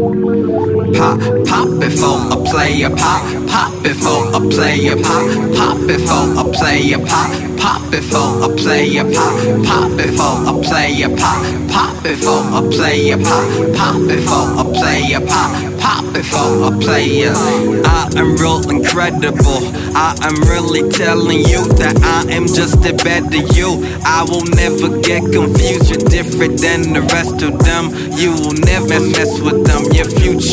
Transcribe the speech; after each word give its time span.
Pop, 0.00 1.20
pop 1.44 1.68
before 1.78 2.32
a 2.32 2.36
player, 2.48 2.88
pop, 2.88 3.22
pop 3.46 3.82
before 3.82 4.34
a 4.34 4.40
player, 4.40 4.96
pop, 4.96 5.28
pop 5.54 5.76
before 5.86 6.40
a 6.40 6.44
player, 6.56 6.98
pop, 7.04 7.30
pop 7.58 7.90
before 7.90 8.42
a 8.42 8.48
player, 8.56 9.04
pop, 9.04 9.36
pop 9.62 9.94
before 9.98 10.40
a 10.48 10.62
player, 10.62 11.08
pop, 11.16 11.44
pop 11.68 12.02
before 12.02 12.40
a 12.48 12.62
player, 12.70 13.18
pop, 13.18 13.76
pop 13.76 14.00
before 14.08 14.48
a 14.56 14.64
player, 14.72 15.20
pop 15.20 15.79
pop 15.90 16.12
before 16.12 16.68
a 16.68 16.78
player. 16.78 17.32
I 17.34 18.08
am 18.16 18.36
real 18.36 18.62
incredible. 18.70 19.60
I 19.94 20.14
am 20.22 20.36
really 20.52 20.88
telling 20.90 21.38
you 21.38 21.62
that 21.80 21.96
I 22.02 22.30
am 22.30 22.46
just 22.46 22.78
a 22.86 22.94
better 22.94 23.42
you. 23.56 23.70
I 24.04 24.22
will 24.28 24.46
never 24.54 25.00
get 25.00 25.22
confused. 25.32 25.90
You're 25.90 26.06
different 26.08 26.60
than 26.60 26.92
the 26.92 27.02
rest 27.16 27.42
of 27.42 27.58
them. 27.66 27.90
You 28.14 28.30
will 28.40 28.58
never 28.72 29.00
mess 29.14 29.40
with 29.40 29.66
them. 29.66 29.82
Your 29.92 30.08
future 30.20 30.49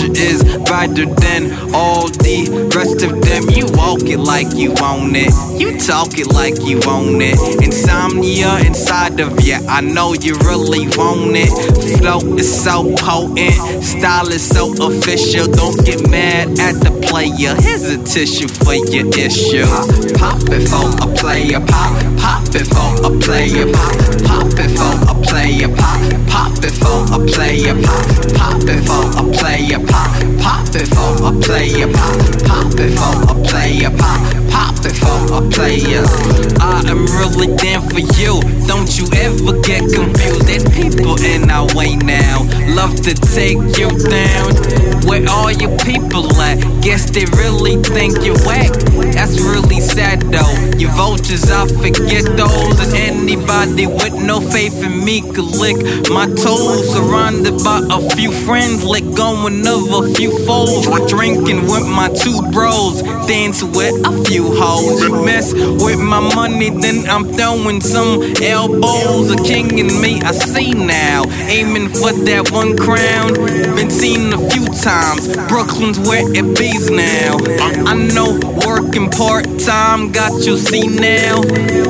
brighter 0.77 1.05
than 1.05 1.51
all 1.73 2.07
the 2.21 2.69
rest 2.75 3.01
of 3.01 3.19
them. 3.25 3.49
You 3.49 3.65
walk 3.73 4.03
it 4.05 4.19
like 4.19 4.53
you 4.53 4.75
own 4.77 5.15
it. 5.15 5.33
You 5.57 5.73
talk 5.79 6.19
it 6.19 6.29
like 6.31 6.53
you 6.61 6.77
own 6.85 7.17
it. 7.19 7.39
Insomnia 7.65 8.59
inside 8.61 9.19
of 9.19 9.41
you. 9.41 9.57
I 9.67 9.81
know 9.81 10.13
you 10.13 10.35
really 10.45 10.85
want 10.93 11.33
it. 11.33 11.49
Flow 11.97 12.19
is 12.37 12.45
so 12.45 12.93
potent. 12.97 13.57
Style 13.83 14.29
is 14.29 14.47
so 14.47 14.69
official. 14.77 15.47
Don't 15.47 15.83
get 15.83 16.07
mad 16.11 16.59
at 16.59 16.77
the 16.85 16.93
player. 17.09 17.57
Here's 17.57 17.89
a 17.89 17.97
tissue 18.03 18.47
for 18.47 18.75
your 18.93 19.09
issue. 19.17 19.65
Pop, 19.65 19.89
pop 20.21 20.41
it 20.53 20.69
for 20.69 20.85
a 21.01 21.07
player. 21.17 21.57
Pop, 21.57 21.97
pop 22.21 22.45
it 22.53 22.69
for 22.69 22.91
a 23.01 23.11
player. 23.17 23.65
Pop, 23.73 23.97
pop 24.29 24.53
it 24.61 24.71
for 24.77 24.96
player. 25.37 25.69
Pop, 25.69 26.01
pop 26.27 26.63
it 26.65 26.75
for 26.81 27.05
a 27.13 27.19
player. 27.29 27.75
Pop, 27.85 28.05
pop 28.33 28.63
it 28.65 28.81
for 28.89 29.05
a 29.21 29.23
player. 29.37 29.79
Pop, 29.85 30.09
pop 30.41 30.75
it 30.75 30.87
for 30.89 31.13
a 31.29 31.31
player. 31.45 31.87
Pop, 31.93 32.17
pop 32.49 32.79
it 32.81 32.91
for 32.97 33.13
a 33.29 33.35
player. 33.45 33.91
Pop, 34.01 34.21
pop 34.49 34.85
it 34.85 34.97
for 34.97 35.21
a 35.37 35.41
player. 35.53 36.03
I 36.59 36.81
am 36.89 37.05
really 37.19 37.53
down 37.57 37.87
for 37.89 38.01
you. 38.17 38.41
Don't 38.65 38.89
you 38.97 39.05
ever 39.13 39.53
get 39.61 39.85
confused. 39.93 40.47
There's 40.47 40.65
people 40.73 41.21
in 41.21 41.49
our 41.49 41.67
way 41.75 41.95
now. 41.95 42.41
Love 42.73 42.95
to 43.05 43.13
take 43.13 43.61
you 43.77 43.89
down. 44.09 44.49
Where 45.05 45.23
all 45.29 45.51
your 45.51 45.77
people 45.85 46.25
at? 46.41 46.57
Guess 46.81 47.11
they 47.11 47.25
really 47.37 47.77
think 47.83 48.25
you're 48.25 48.41
whack. 48.45 48.73
That's 49.13 49.39
really 49.39 49.81
sad 49.81 50.21
though. 50.33 50.76
Vultures, 50.97 51.51
I 51.51 51.67
forget 51.67 52.25
those. 52.35 52.79
And 52.81 53.29
anybody 53.29 53.85
with 53.85 54.15
no 54.15 54.41
faith 54.41 54.83
in 54.83 55.05
me 55.05 55.21
could 55.21 55.51
lick 55.61 55.77
my 56.09 56.25
toes. 56.25 56.91
Surrounded 56.91 57.63
by 57.63 57.85
a 57.89 57.99
few 58.15 58.31
friends, 58.31 58.83
let 58.83 59.03
going 59.15 59.61
of 59.67 59.83
a 59.93 60.13
few 60.15 60.31
foes. 60.45 60.87
Drinking 61.07 61.61
with 61.69 61.87
my 61.87 62.09
two 62.09 62.41
bros, 62.51 63.03
dance 63.27 63.63
with 63.63 63.95
a 64.05 64.23
few 64.25 64.51
hoes. 64.57 65.07
Mess 65.23 65.53
with 65.53 65.99
my 65.99 66.19
money, 66.33 66.71
then 66.71 67.07
I'm 67.07 67.25
throwing 67.25 67.79
some 67.79 68.33
elbows. 68.41 69.29
A 69.31 69.37
king 69.43 69.77
in 69.77 70.01
me, 70.01 70.19
I 70.21 70.31
see 70.31 70.73
now. 70.73 71.23
Aiming 71.47 71.89
for 71.89 72.11
that 72.25 72.49
one 72.51 72.75
crown. 72.75 73.33
Been 73.75 73.91
seen 73.91 74.33
a 74.33 74.49
few 74.49 74.65
times 74.65 74.87
times. 74.87 75.27
Brooklyn's 75.51 75.99
where 75.99 76.23
it 76.33 76.47
bees 76.57 76.89
now. 76.89 77.37
I 77.91 77.93
know 78.15 78.39
working 78.65 79.09
part 79.09 79.45
time 79.59 80.11
got 80.11 80.31
you 80.45 80.55
see 80.57 80.86
now. 80.89 81.41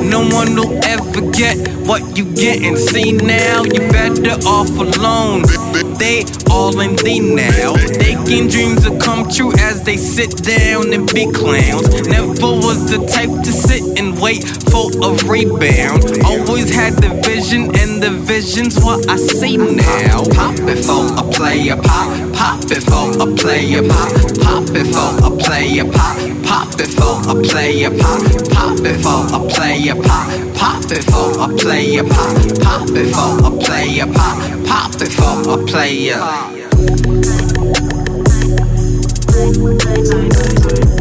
No 0.02 0.20
one 0.28 0.54
will 0.54 0.78
ever 0.84 1.20
get 1.32 1.56
what 1.86 2.16
you 2.16 2.24
get 2.34 2.62
and 2.62 2.76
see 2.78 3.12
now. 3.12 3.62
You 3.62 3.80
better 3.90 4.36
off 4.46 4.70
alone. 4.70 5.42
They 5.98 6.24
all 6.50 6.78
in 6.80 6.96
thee 6.96 7.20
now. 7.20 7.72
They 7.74 8.14
can 8.26 8.48
as 8.48 8.77
they 9.88 9.96
sit 9.96 10.36
down 10.44 10.92
and 10.92 11.10
be 11.14 11.24
clowns. 11.32 11.88
Never 12.06 12.52
was 12.60 12.90
the 12.92 13.00
type 13.08 13.32
to 13.42 13.50
sit 13.50 13.98
and 13.98 14.20
wait 14.20 14.44
for 14.68 14.92
a 15.00 15.16
rebound. 15.24 16.04
Always 16.28 16.68
had 16.68 16.92
the 17.00 17.08
vision 17.24 17.72
and 17.72 18.02
the 18.02 18.10
vision's 18.10 18.76
what 18.84 19.08
I 19.08 19.16
see 19.16 19.56
now. 19.56 20.28
Pop 20.36 20.56
before 20.68 21.08
a 21.16 21.24
player, 21.32 21.76
pop, 21.80 22.12
pop 22.36 22.60
before 22.68 23.16
a 23.16 23.32
player, 23.32 23.80
pop, 23.88 24.12
pop 24.44 24.64
before 24.76 25.16
a 25.24 25.30
player, 25.40 25.88
pop, 25.88 26.20
pop 26.44 26.68
before 26.76 27.24
a 27.24 27.34
player, 27.48 27.88
pop, 27.88 28.20
pop 28.52 28.76
before 28.84 29.24
a 29.32 29.40
player, 29.48 29.96
pop, 30.04 30.28
pop 30.52 30.84
before 30.84 31.32
a 31.40 31.48
player, 31.56 32.04
pop, 32.04 32.36
pop 32.60 32.84
before 32.92 33.40
a 33.40 33.50
player, 33.56 34.04
pop, 34.12 34.36
pop 34.68 34.92
before 35.00 35.48
a 35.48 35.64
player. 35.64 36.20
Thank 39.50 40.84
you. 40.84 40.97